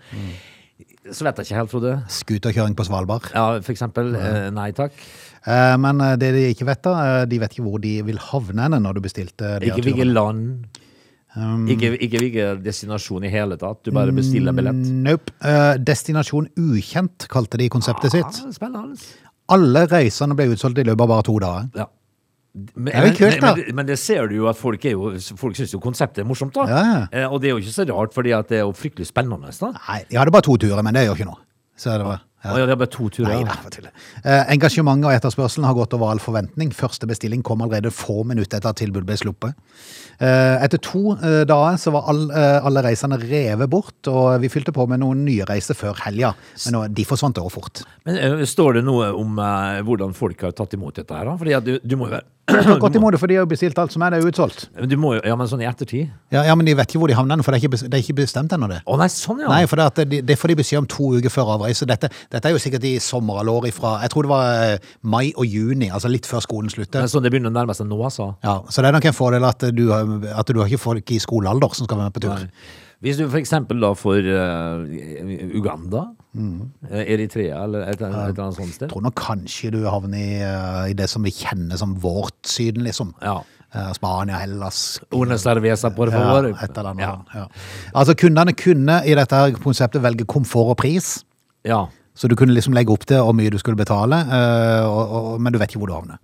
[1.11, 1.93] så vet jeg ikke helt, Frode.
[2.11, 3.27] Scooterkjøring på Svalbard.
[3.35, 4.15] Ja, for eksempel.
[4.15, 4.51] Ja.
[4.55, 4.95] nei takk.
[5.45, 8.23] Eh, Men eh, det de ikke vet, da, eh, de vet ikke hvor de vil
[8.31, 10.57] havne når du bestilte de Ikke hvilket turene.
[11.37, 11.69] Land.
[11.75, 13.83] ikke ikke hvilken destinasjon i hele tatt.
[13.85, 14.81] Du bare bestiller billett.
[15.05, 15.35] Nope.
[15.43, 18.41] Uh, Destinasjon ukjent kalte de konseptet sitt.
[18.45, 18.97] Ah, spennende.
[19.55, 21.69] Alle reisene ble utsolgt i løpet av bare to dager.
[21.77, 21.89] Ja.
[22.55, 23.49] Men, Det er jo kult, da.
[23.51, 26.29] men, men, men det ser du jo at folk jo Folk syns jo konseptet er
[26.29, 26.69] morsomt, da.
[26.71, 27.01] Ja, ja.
[27.11, 29.51] Eh, og det er jo ikke så rart, fordi det er jo fryktelig spennende.
[29.59, 29.73] Da.
[29.75, 31.43] Nei, jeg hadde bare to turer, men det gjør ikke noe.
[31.75, 32.55] Så det var, ja.
[32.59, 33.33] Ja, det er bare to turer.
[33.41, 33.93] Nei, nei.
[34.23, 36.75] Eh, engasjementet og etterspørselen har gått over all forventning.
[36.77, 39.57] Første bestilling kom allerede få minutter etter at tilbudet ble sluppet.
[40.21, 44.53] Eh, etter to eh, dager så var all, eh, alle reisene revet bort, og vi
[44.53, 46.35] fylte på med noen nye reiser før helga.
[46.67, 47.85] Men nå, de forsvant også fort.
[48.05, 51.33] Men eh, står det noe om eh, hvordan folk har tatt imot dette her?
[51.33, 51.39] da?
[51.41, 53.93] Fordi du, du må jo være Godt imot det, for de har jo bestilt alt
[53.95, 54.67] som er, det er jo utsolgt.
[54.91, 56.11] du må jo, Ja, men sånn i ettertid?
[56.35, 58.05] Ja, ja, men de vet ikke hvor de havner, for det er ikke, det er
[58.05, 58.83] ikke bestemt ennå, det.
[58.85, 59.49] Å nei, sånn ja.
[59.49, 61.89] Nei, for det, at det, det får de beskjed om to uker før avreise.
[61.89, 65.49] Dette, dette er jo sikkert i sommerhalvår ifra Jeg tror det var eh, mai og
[65.49, 67.01] juni, altså litt før skolen slutter.
[67.01, 68.35] Men sånn det begynner å nærme seg nå, altså.
[68.45, 71.23] Ja, Så det er nok en fordel at du, at du har ikke folk i
[71.23, 72.45] skolealder som skal være med på tur.
[72.45, 72.83] Nei.
[73.05, 74.85] Hvis du eksempel da får uh,
[75.53, 76.61] Uganda, mm.
[77.05, 80.39] Eritrea eller et, et eller annet sånt sted Jeg tror nok kanskje du havner i,
[80.41, 83.13] uh, i det som vi kjenner som vårt Syden, liksom.
[83.21, 83.43] Ja.
[83.75, 86.49] Eh, Spania, Hellas Una cerveza, por favor.
[86.49, 87.03] Ja, et eller annet.
[87.03, 87.25] Ja.
[87.35, 87.47] Ja.
[87.95, 91.25] Altså, kundene kunne i dette her konseptet velge komfort og pris.
[91.65, 91.87] ja.
[92.15, 95.41] Så du kunne liksom legge opp til hvor mye du skulle betale, eh, og, og,
[95.43, 96.21] men du vet ikke hvor du havner.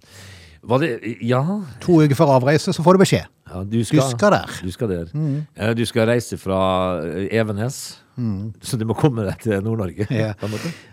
[0.79, 1.41] Det Ja.
[1.83, 3.27] To uker før avreise så får du beskjed.
[3.51, 4.51] Ja du, skal, Du skal der.
[4.63, 5.07] Du skal der.
[5.15, 5.47] Mm.
[5.77, 7.29] Du skal reise fra eh,
[8.17, 10.07] Evenes, så du må komme deg til Nord-Norge.
[10.11, 10.33] Ja.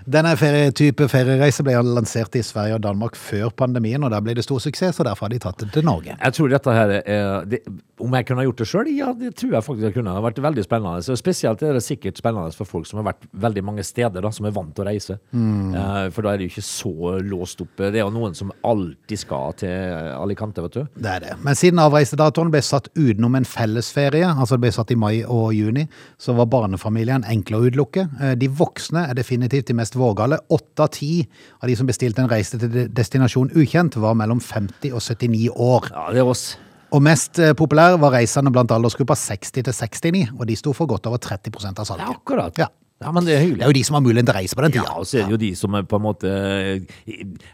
[0.08, 4.36] Denne ferie, type feriereise ble lansert i Sverige og Danmark før pandemien, og der ble
[4.38, 6.16] det stor suksess, og derfor har de tatt det til Norge.
[6.16, 7.62] Jeg tror dette her er det,
[7.98, 8.90] Om jeg kunne ha gjort det sjøl?
[8.94, 10.12] Ja, det tror jeg faktisk jeg kunne.
[10.12, 11.02] Det har vært veldig spennende.
[11.02, 14.30] Så spesielt er det sikkert spennende for folk som har vært veldig mange steder, da,
[14.32, 15.18] som er vant til å reise.
[15.34, 16.12] Mm.
[16.14, 17.74] for da er det jo ikke så låst opp.
[17.80, 20.84] Det er jo noen som alltid skal til Alicante, vet du.
[20.94, 21.34] Det er det.
[21.42, 25.50] Men siden avreisedatoen ble satt utenom en fellesferie, altså det ble satt i mai og
[25.58, 25.88] juni,
[26.22, 28.10] så var barnefamilien enkle å utelukke.
[28.22, 30.38] Eh, De voksne er definitivt de mest vågale.
[30.50, 31.28] Åtte av ti
[31.62, 35.50] av de som bestilte en reise til de- destinasjon ukjent, var mellom 50 og 79
[35.56, 35.90] år.
[35.92, 36.58] Ja, det er oss.
[36.92, 40.86] Og mest eh, populær var reisende blant aldersgruppa 60 til 69, og de sto for
[40.88, 42.08] godt over 30 av salget.
[42.08, 42.58] Ja, akkurat.
[42.58, 42.68] Ja.
[43.00, 44.62] Ja, men det er Det er jo de som har muligheten til å reise på
[44.64, 46.26] den Ja, og så er det jo de som på en måte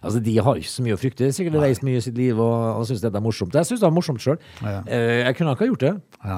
[0.02, 1.28] Altså, de har ikke så mye å frykte.
[1.36, 3.52] Sikkert reist mye i sitt liv og, og syns dette er morsomt.
[3.54, 4.38] Jeg syns det er morsomt sjøl.
[4.62, 4.78] Ja.
[4.88, 5.94] Jeg kunne ikke ha gjort det.
[6.24, 6.38] Ja.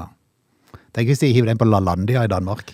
[0.96, 2.74] Tenk hvis de hiver den på LaLandia i Danmark.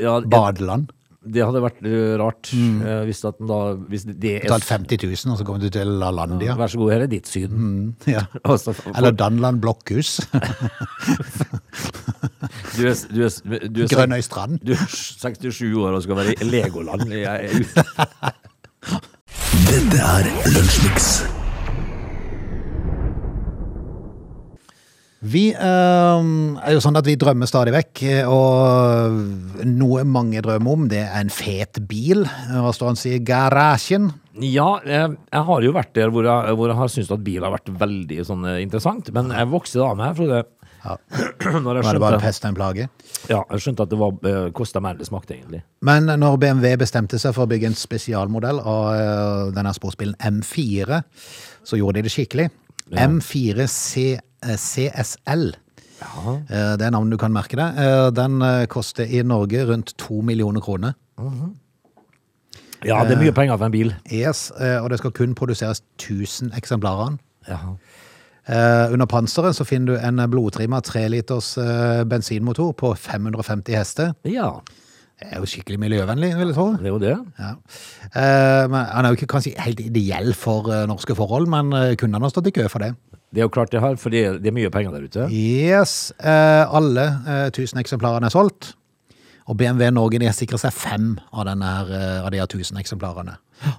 [0.00, 0.92] Ja, Badeland.
[1.24, 2.80] det hadde vært eh, rart mm.
[3.08, 3.58] hvis at den da
[3.90, 6.56] hvis det er Betalt 50 000, og så kommer du til LaLandia.
[6.58, 7.94] Vær så god, her er ditt syn.
[8.10, 8.26] Ja.
[8.44, 8.92] Og for...
[8.94, 10.20] Eller Danland Blokkhus.
[12.76, 13.30] du er, du er,
[13.68, 14.60] du er, Grønøy strand.
[14.64, 17.08] Du er 67 år og skal være i Legoland.
[17.12, 17.82] Jeg er ute.
[19.70, 21.33] Dette er Lunsjmix.
[25.24, 26.26] Vi øh,
[26.60, 31.16] er jo sånn at vi drømmer stadig vekk, og noe mange drømmer om, det er
[31.22, 32.26] en fet bil.
[32.52, 33.22] Hva står han sier?
[33.24, 34.10] Garasjen.
[34.42, 37.46] Ja, jeg, jeg har jo vært der hvor jeg, hvor jeg har syntes at bil
[37.46, 39.08] har vært veldig sånn, eh, interessant.
[39.14, 40.42] Men jeg vokste da med, Frode.
[40.84, 40.98] Ja.
[41.64, 42.88] Når jeg Var det bare pest og en plage?
[43.30, 45.62] ja, jeg skjønte at det var, eh, kosta mer enn det smakte, egentlig.
[45.80, 51.00] Men når BMW bestemte seg for å bygge en spesialmodell av eh, denne sportsbilen M4,
[51.64, 52.50] så gjorde de det skikkelig.
[52.92, 54.20] M4 C, eh,
[54.58, 55.52] CSL.
[56.00, 56.34] Ja.
[56.76, 57.78] Det er navnet du kan merke deg.
[57.80, 60.92] Eh, Den eh, koster i Norge rundt to millioner kroner.
[62.84, 63.94] Ja, det er mye penger for en bil.
[64.12, 67.00] Yes, eh, og det skal kun produseres 1000 eksemplarer.
[67.00, 67.20] av den.
[67.48, 67.58] Ja.
[68.44, 74.12] Eh, under panseret så finner du en blodtrimma 3 liters eh, bensinmotor på 550 hester.
[74.24, 74.50] ja,
[75.22, 76.66] er jo skikkelig miljøvennlig, vil jeg tro.
[76.78, 77.16] det er jo det.
[77.38, 77.50] Ja.
[78.10, 81.94] Eh, men han er jo ikke kanskje helt ideell for eh, norske forhold, men eh,
[81.94, 82.94] har stått i kø for det.
[83.34, 85.28] Det er jo klart det har, for det, det er mye penger der ute.
[85.34, 88.74] Yes, eh, alle eh, 1000 eksemplarene er solgt.
[89.44, 93.34] Og BMW Norge de har seg fem av, denne eh, av de her 1000 eksemplarene.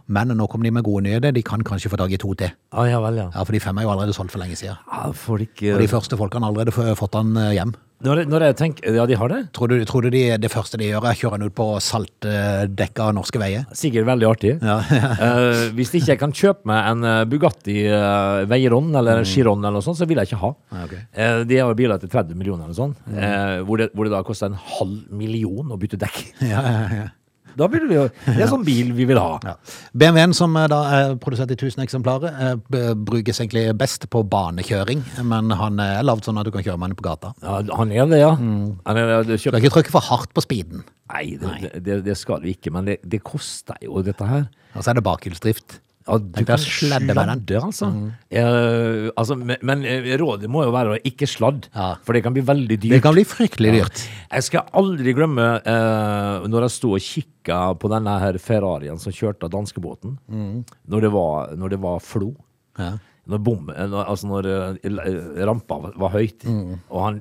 [0.08, 1.34] Men nå kommer de med gode nyheter.
[1.36, 2.52] De kan kanskje få tak i to til.
[2.72, 3.30] Ah, ja vel, ja.
[3.34, 4.78] Ja, For de fem er jo allerede solgt for lenge siden.
[5.14, 5.74] folk, ikke...
[5.76, 7.74] Og de første folkene har allerede fått den eh, hjem.
[8.06, 9.40] Når, når jeg tenker Ja, de har det.
[9.56, 11.68] Tror du, tror du de, det første de gjør, er å kjøre den ut på
[11.84, 13.66] saltdekka norske veier?
[13.76, 14.56] Sikkert veldig artig.
[15.26, 19.64] Eh, hvis ikke jeg kan kjøpe meg en eh, Bugatti uh, Veyron eller en Chiron
[19.64, 20.52] eller noe sånt, så vil jeg ikke ha.
[20.76, 20.96] Ja, ok.
[20.96, 24.22] Eh, de har biler til 30 millioner eller sånn, eh, hvor, det, hvor det da
[24.28, 26.22] koster en halv million å bytte dekk.
[26.46, 27.06] Ja, ja, ja.
[27.56, 29.38] Da vil det jo Det er sånn bil vi vil ha.
[29.46, 29.54] Ja.
[29.96, 35.04] BMW-en som eh, da er produsert i 1000 eksemplarer, eh, brukes egentlig best på banekjøring,
[35.24, 37.32] men han er lagd sånn at du kan kjøre med den på gata.
[37.44, 38.34] Ja, han er det, ja.
[38.36, 39.56] Han er, det, Du kjøpt...
[39.56, 40.84] du kan ikke trykke for hardt på speeden.
[41.14, 44.48] nei, det, det, det skal vi ikke, men det, det koster jo dette her.
[44.76, 45.80] Og så er det bakhjulsdrift.
[46.06, 47.18] Ja, du kan sladde med
[47.50, 47.62] den.
[47.66, 47.88] altså.
[48.30, 51.96] Uh, altså men, men eh, rådet må jo være å ikke sladde, Ja.
[52.06, 52.94] for det kan bli veldig dyrt.
[52.94, 54.04] Det kan bli fryktelig dyrt.
[54.30, 59.16] Jeg skal aldri glemme uh, når jeg sto og kikka på denne her Ferrarien som
[59.16, 60.18] kjørte av danskebåten.
[60.30, 62.36] Når, det var, når det var flo.
[62.78, 62.94] Ja.
[63.26, 67.20] Når, bom, eh, altså når uh, rampa var, høyt, og han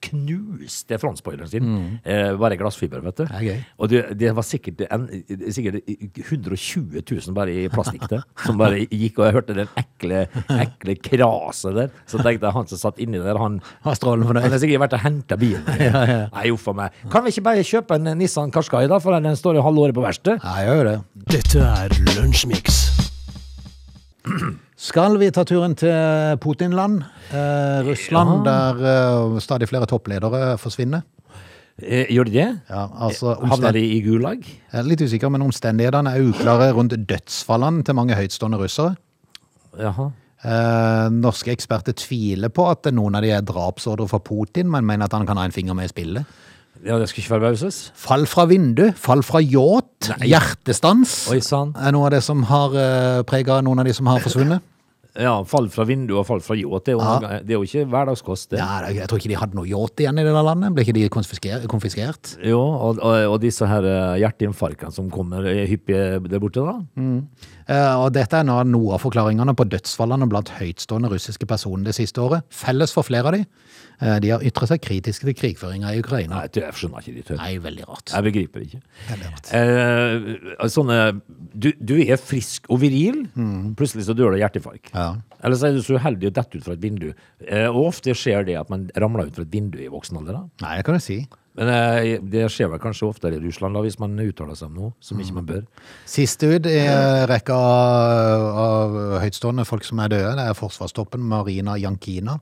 [0.00, 1.66] knuste frontspoileren sin.
[2.04, 3.24] Eh, bare glassfiber, vet du.
[3.28, 3.64] Det er.
[3.78, 5.04] Og det, det var sikkert, en,
[5.52, 10.24] sikkert 120 000 bare i plastikk der, som bare gikk, og jeg hørte den ekle,
[10.56, 11.92] ekle kraset der.
[12.08, 14.96] Så tenkte jeg han som satt inni der, han Var strålende han har sikkert vært
[14.96, 15.68] og henta bilen.
[16.36, 16.96] Nei, uff a meg.
[17.12, 19.96] Kan vi ikke bare kjøpe en Nissan Qashqai, da, for den står jo halve året
[19.96, 20.40] på verkstedet?
[20.40, 20.96] Ja, jeg gjør det.
[21.36, 22.82] Dette er Lunsjmix.
[24.80, 27.02] Skal vi ta turen til Putinland,
[27.36, 31.02] eh, Russland, der eh, stadig flere toppledere forsvinner?
[31.82, 32.46] Eh, gjør de det?
[32.70, 34.40] Ja, altså, Havner de i Gulag?
[34.40, 38.96] Jeg er litt usikker, men omstendighetene er uklare rundt dødsfallene til mange høytstående russere.
[39.76, 40.08] Jaha.
[40.48, 45.10] Eh, norske eksperter tviler på at noen av de er drapsordre fra Putin, men mener
[45.10, 46.40] at han kan ha en finger med i spillet.
[46.80, 47.78] Ja, det skal ikke forbauses.
[47.98, 51.74] Fall fra vindu, fall fra yacht, hjertestans Oi sann.
[51.76, 54.64] er noe av det som har uh, prega noen av de som har forsvunnet.
[55.20, 56.86] Ja, fall fra vinduet og fall fra yacht.
[56.88, 57.40] Det, er jo Ja.
[57.44, 58.58] det er jo ikke hverdagskost, det.
[58.62, 60.72] Ja, jeg tror ikke de hadde noe yacht igjen i det der landet.
[60.74, 62.34] Ble ikke de konfisker konfiskert?
[62.46, 66.78] Jo, og, og, og disse her eh, hjerteinfarktene som kommer hyppig hyppige der borte, da.
[67.70, 71.94] Eh, Og dette er nå noe av forklaringene på dødsfallene blant høytstående russiske personer det
[72.00, 72.42] siste året.
[72.50, 73.44] Felles for flere av de.
[74.00, 76.40] eh, De har ytret seg kritiske til krigføringa i Ukraina.
[76.40, 77.36] Nei, det jeg skjønner ikke de tør.
[77.38, 78.10] Nei, veldig rart.
[78.16, 78.80] Jeg begriper ikke.
[79.10, 79.52] Veldig rart.
[79.54, 80.98] Eh, sånne,
[81.54, 83.26] du, du er frisk og viril,
[83.78, 84.90] plutselig så dør du av hjerteinfarkt.
[84.94, 85.09] Ja.
[85.40, 87.10] Eller så er du så uheldig å dette ut fra et vindu.
[87.46, 90.40] Eh, og ofte skjer det at man ramler ut fra et vindu i voksen alder.
[90.40, 90.66] da.
[90.66, 91.20] Nei, det kan du si.
[91.58, 94.76] Men eh, det skjer vel kanskje oftere i Russland da, hvis man uttaler seg om
[94.78, 95.64] noe som ikke man bør.
[96.08, 101.24] Sist ut i eh, rekka av, av høytstående folk som er døde, det er forsvarstoppen
[101.32, 102.38] Marina Jankina.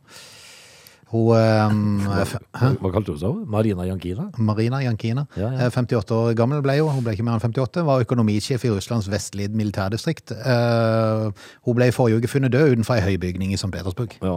[1.10, 3.36] Hun eh, er Hva, hva kalte hun seg?
[3.48, 4.26] Marina Jankina?
[4.44, 5.24] Marina Jankina.
[5.40, 5.66] Ja, ja.
[5.66, 8.72] Eh, 58 år gammel ble hun, hun ble ikke mer enn 58, var økonomisjef i
[8.74, 10.34] Russlands vestlige militærdistrikt.
[10.36, 11.30] Uh,
[11.64, 13.70] hun ble i forrige uke funnet død utenfor ei høybygning i St.
[13.72, 14.18] Petersburg.
[14.20, 14.36] Ja.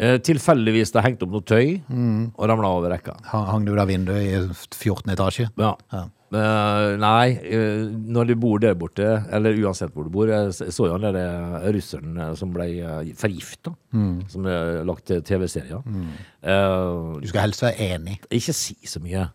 [0.00, 3.18] Eh, tilfeldigvis det hengte opp noe tøy og ramla over rekka.
[3.32, 5.12] Ha- Hang det ut av vinduet i 14.
[5.12, 5.50] etasje.
[5.60, 5.74] Ja.
[5.92, 6.06] Ja.
[6.28, 10.84] Eh, nei, uh, når du bor der borte, eller uansett hvor du bor Jeg så
[10.84, 13.72] jo han der eh, russeren som ble uh, forgifta,
[14.28, 15.80] som er lagt til TV-serier.
[16.44, 18.18] Uh, Du skal helst være enig.
[18.30, 19.28] ikke si så mye.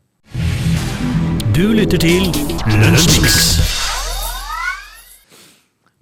[1.53, 2.29] Du lytter til
[2.81, 3.82] Lunsjmix.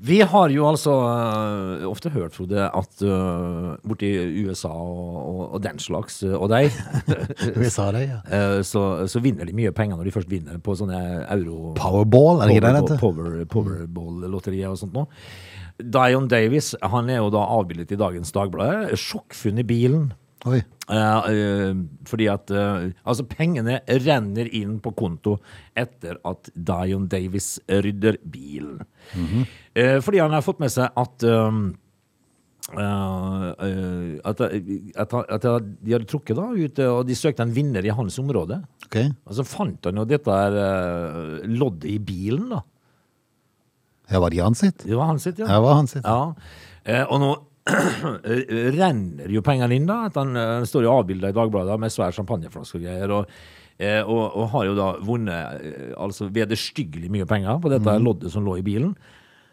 [0.01, 4.09] Vi har jo altså uh, ofte hørt, Frode, at uh, borti
[4.47, 6.73] USA og, og, og den slags, eh, og deg,
[7.59, 8.17] USA sa det, ja.
[8.25, 11.75] Uh, så, så vinner de mye penger når de først vinner på sånne euro...
[11.77, 13.01] Powerball, er det ikke det det heter?
[13.03, 15.05] Power, Powerball-lotteriet og sånt noe.
[15.81, 18.97] Dion Davis han er jo da avbildet i dagens Dagbladet.
[18.97, 20.09] Sjokkfunn i bilen.
[20.49, 20.57] Oi.
[20.91, 21.75] Eh, eh,
[22.09, 25.37] fordi at eh, Altså, pengene renner inn på konto
[25.77, 28.81] etter at Dion Davis rydder bilen.
[29.75, 31.59] Eh, fordi han har fått med seg at uh,
[32.73, 37.93] eh, at, at, at de hadde trukket da ut, og de søkte en vinner i
[37.93, 38.59] hans område.
[38.89, 39.13] Okay.
[39.29, 42.63] Og så fant han jo dette her uh, loddet i bilen, da.
[44.11, 44.81] Ja, var det han sitt?
[44.83, 45.47] Det var han sitt, ja.
[45.47, 46.03] Ja, han sitt.
[46.03, 47.31] Ja, og nå
[48.77, 50.05] renner jo pengene inn, da.
[50.09, 53.13] At han, eh, han står jo avbilda i Dagbladet med svær champagneflaske og greier.
[53.15, 53.37] Og,
[53.77, 58.33] eh, og, og har jo da vunnet eh, altså vederstyggelig mye penger på dette loddet
[58.33, 58.95] som lå i bilen.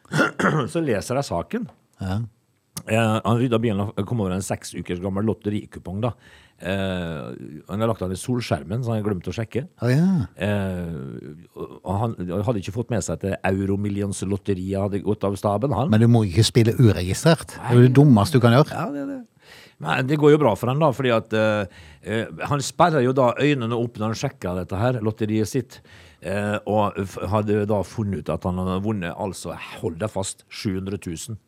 [0.72, 1.70] Så leser jeg saken.
[2.00, 2.20] Ja.
[2.88, 5.98] Han rydda bilen og kom over en seks ukers gammel lotterikupong.
[6.04, 6.14] da.
[6.58, 9.64] Eh, han har lagt av i solskjermen, så han har glemt å sjekke.
[9.78, 10.08] Å ja.
[10.42, 12.16] Eh, og han
[12.46, 15.92] hadde ikke fått med seg at Euromillions-lotteriet hadde gått av staben, han.
[15.92, 17.54] Men du må ikke spille uregistrert.
[17.54, 18.74] Det er jo det dummeste du kan gjøre.
[18.74, 19.20] Ja, det det.
[19.78, 23.14] Men det går jo bra for han da, fordi at eh, eh, han sperra jo
[23.14, 25.78] da øynene opp når han sjekka dette her, lotteriet sitt,
[26.18, 26.98] eh, og
[27.30, 31.38] hadde da funnet ut at han hadde vunnet altså, hold deg fast, 700 000.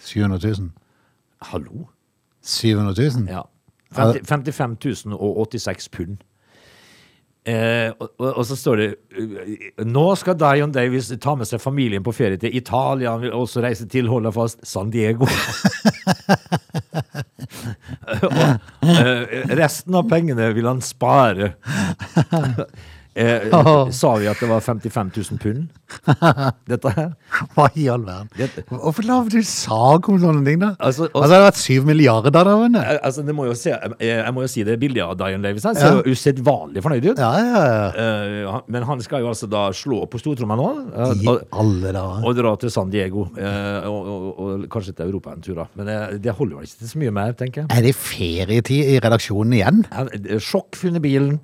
[0.00, 0.72] 700 000.
[1.52, 1.84] Hallo?
[2.40, 3.28] 700 000?
[3.28, 3.44] Ja.
[3.94, 6.18] 50, 55 086 pund.
[7.48, 12.04] Eh, og, og så står det eh, Nå skal Dion Davis ta med seg familien
[12.04, 13.14] på ferie til Italia.
[13.14, 15.24] Han vil også reise til, holde fast, San Diego.
[18.26, 21.54] og eh, resten av pengene vil han spare.
[23.18, 23.50] Eh,
[23.98, 25.64] sa vi at det var 55 000 pund?
[26.70, 27.08] Dette her?
[27.56, 28.52] Hva i all verden?
[28.70, 30.68] Hvorfor lagde du sag om sånne ting, da?
[30.78, 32.50] Altså, Altså, det hadde vært 7 milliarder der.
[32.78, 35.66] Eh, Altså, det må se, jeg, jeg må jo si det bildet av Dian Davis.
[35.66, 35.74] her.
[35.74, 36.02] ser Ja.
[36.14, 37.18] usedvanlig fornøyd ut.
[37.18, 37.90] Ja, ja, ja.
[38.04, 40.68] Eh, men han skal jo altså da slå på stortromma nå.
[40.94, 42.06] eh, og, alle da.
[42.22, 43.26] og dra til San Diego.
[43.36, 45.66] eh, og, og, og kanskje til Europa en tur, da.
[45.74, 47.70] Men det, det holder vel ikke til så mye mer, tenker jeg.
[47.74, 49.84] Er det ferietid i redaksjonen igjen?
[49.90, 51.40] Ja, eh, Sjokk funnet bilen.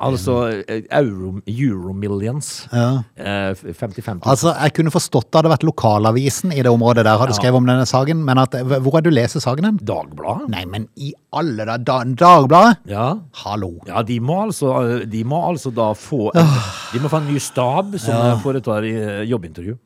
[0.00, 2.50] Altså eh, euro, Euromillions.
[2.72, 3.02] Ja.
[3.16, 4.20] 50-50.
[4.28, 7.68] Altså, Jeg kunne forstått det hadde vært lokalavisen i det området der hadde skrevet om
[7.68, 9.80] denne saken, men at, hvor er du leser saken hen?
[9.86, 10.50] Dagbladet?
[10.52, 12.84] Nei, men i alle da, da Dagbladet?
[12.90, 13.12] Ja.
[13.44, 13.72] Hallo.
[13.88, 17.96] Ja, de må, altså, de må altså da få De må få en ny stab
[17.98, 18.34] som ja.
[18.42, 19.76] foretar eh, jobbintervju.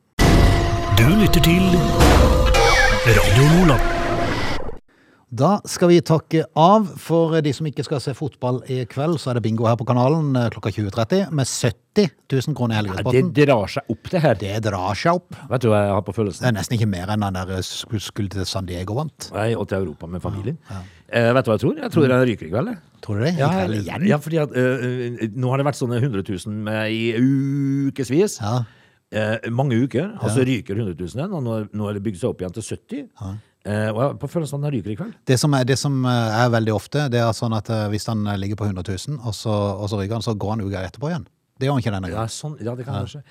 [0.95, 1.75] Du lytter til
[3.05, 3.94] Radio Nordland.
[5.35, 6.85] Da skal vi takke av.
[7.01, 9.87] For de som ikke skal se fotball i kveld, så er det bingo her på
[9.89, 14.21] kanalen eh, klokka 20.30 med 70 000 kroner i Ja, det drar seg opp, det
[14.23, 14.37] her.
[14.39, 15.35] Det drar seg opp.
[15.51, 16.45] Vet du hva jeg har på følelsen?
[16.45, 19.27] Det er nesten ikke mer enn den der eh, skulle til San Diego vant.
[19.35, 20.59] Nei, og til Europa med familien.
[20.71, 21.75] Eh, vet du hva jeg tror?
[21.83, 22.71] Jeg tror jeg ryker i kveld.
[23.05, 23.33] Tror du det?
[23.35, 24.07] I Ja, kveld igjen?
[24.13, 24.85] ja, fordi at eh,
[25.25, 28.39] eh, nå har det vært sånne 100 000 med, i ukevis.
[28.39, 28.61] Ja.
[29.15, 30.13] Eh, mange uker.
[30.21, 32.55] Og så ryker 100 000 igjen, og nå, nå er det bygd seg opp igjen
[32.55, 33.03] til 70.
[33.19, 33.35] Eh,
[33.91, 35.13] og jeg på følelsen at den ryker i kveld.
[35.25, 38.05] Det som, er, det som eh, er veldig ofte, det er sånn at eh, hvis
[38.11, 40.61] han eh, ligger på 100 000, og så, og så ryker han, så går han
[40.67, 41.25] uka etterpå igjen.
[41.57, 42.35] Det gjør han ikke denne Ja, gangen.
[42.35, 43.23] sånn, ja det kan kanskje.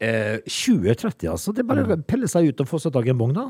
[0.00, 1.50] Eh, 2030, altså.
[1.52, 3.48] Det er bare å pelle seg ut og få seg tak i en bong, da.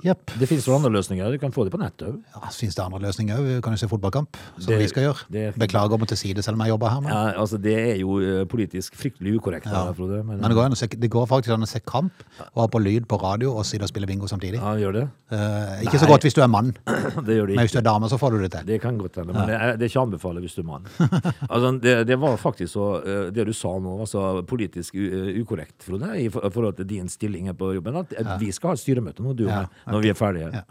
[0.00, 0.32] Yep.
[0.40, 1.34] Det finnes jo andre løsninger.
[1.34, 2.20] Du kan få det på nettet òg.
[2.32, 3.48] Ja, finnes det andre løsninger òg?
[3.66, 5.24] Kan jo se fotballkamp, som Det- vi skal gjøre.
[5.30, 7.00] det- Beklager om å si det, selv om jeg jobber her.
[7.02, 10.24] Men, Ja, altså, det er jo eh, politisk fryktelig ukorrekt, da, Frode.
[10.24, 12.12] Men, men det, går se, det går faktisk an å se kamp
[12.54, 14.54] og ha på lyd på radio og sitte og spille bingo samtidig.
[14.56, 15.08] ja, gjør det.
[15.32, 16.72] Eh, ikke så godt hvis du er mann,
[17.26, 18.64] Det gjør det men hvis du er dame, så får du det til.
[18.64, 20.84] Det kan godt hende, men det er, ikke anbefalt hvis du er mann.
[21.50, 25.36] altså, det, det var faktisk så eh, Det du sa nå, var så politisk eh,
[25.42, 27.96] ukorrekt, Frode, i forhold til din stilling her på jobben.
[28.02, 28.36] At ja.
[28.40, 30.52] vi skal ha styremøte nå, du og Ja, meg, når vi er ferdige.
[30.54, 30.62] Ja.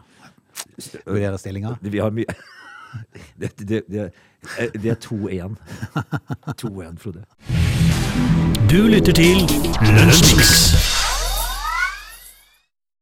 [1.05, 1.75] Vurdere stillinga.
[1.81, 2.25] Vi har mye
[3.39, 4.11] det, det, det,
[4.73, 5.55] det er 2-1.
[6.57, 7.25] 2-1, Frode.
[8.69, 9.45] Du lytter til
[9.81, 10.98] Lunsjmix.